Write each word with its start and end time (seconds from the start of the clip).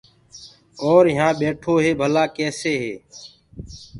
اور 0.85 1.03
يهآنٚ 1.11 1.37
ٻيٺو 1.39 1.73
هي 1.83 1.91
ڀلآ 1.99 2.23
ڪيسي 2.35 2.73
هي۔ 2.83 2.93